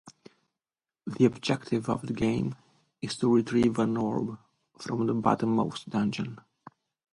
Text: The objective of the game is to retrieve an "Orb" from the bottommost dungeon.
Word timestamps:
The 1.05 1.25
objective 1.25 1.87
of 1.87 2.01
the 2.07 2.13
game 2.13 2.55
is 3.03 3.15
to 3.17 3.31
retrieve 3.31 3.77
an 3.77 3.97
"Orb" 3.97 4.39
from 4.79 5.05
the 5.05 5.13
bottommost 5.13 5.89
dungeon. 5.89 6.39